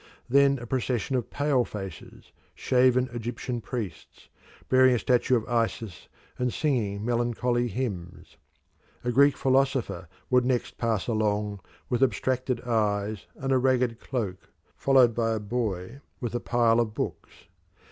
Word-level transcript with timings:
Then 0.27 0.57
a 0.57 0.65
procession 0.65 1.15
of 1.15 1.29
pale 1.29 1.63
faces, 1.63 2.31
shaven 2.55 3.07
Egyptian 3.13 3.61
priests, 3.61 4.29
bearing 4.67 4.95
a 4.95 4.97
statue 4.97 5.35
of 5.35 5.47
Isis 5.47 6.07
and 6.39 6.51
singing 6.51 7.05
melancholy 7.05 7.67
hymns. 7.67 8.37
A 9.03 9.11
Greek 9.11 9.37
philosopher 9.37 10.07
would 10.31 10.43
next 10.43 10.79
pass 10.79 11.05
along 11.07 11.59
with 11.87 12.01
abstracted 12.01 12.61
eyes 12.61 13.27
and 13.35 13.51
ragged 13.63 13.99
cloak, 13.99 14.49
followed 14.75 15.13
by 15.13 15.33
a 15.33 15.39
boy 15.39 16.01
with 16.19 16.33
a 16.33 16.39
pile 16.39 16.79
of 16.79 16.95
books. 16.95 17.29